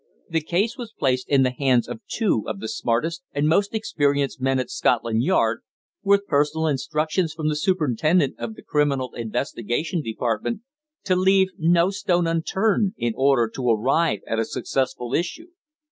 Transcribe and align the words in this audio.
"The 0.27 0.41
case 0.41 0.79
was 0.79 0.91
placed 0.97 1.29
in 1.29 1.43
the 1.43 1.51
hands 1.53 1.87
of 1.87 2.01
two 2.07 2.43
of 2.47 2.59
the 2.59 2.67
smartest 2.67 3.21
and 3.33 3.47
most 3.47 3.75
experienced 3.75 4.41
men 4.41 4.57
at 4.57 4.71
Scotland 4.71 5.21
Yard, 5.21 5.59
with 6.01 6.25
personal 6.25 6.65
instructions 6.65 7.33
from 7.35 7.49
the 7.49 7.55
Superintendent 7.55 8.33
of 8.39 8.55
the 8.55 8.63
Criminal 8.63 9.13
Investigation 9.13 10.01
Department 10.01 10.61
to 11.03 11.15
leave 11.15 11.49
no 11.59 11.91
stone 11.91 12.25
unturned 12.25 12.95
in 12.97 13.13
order 13.15 13.47
to 13.49 13.69
arrive 13.69 14.21
at 14.25 14.39
a 14.39 14.45
successful 14.45 15.13
issue." 15.13 15.49